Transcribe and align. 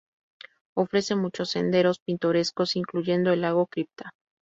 Ofrece 0.75 1.15
muchos 1.15 1.51
senderos 1.51 1.99
pintorescos, 1.99 2.75
incluyendo 2.75 3.31
el 3.31 3.41
lago 3.41 3.67
Cripta. 3.67 4.13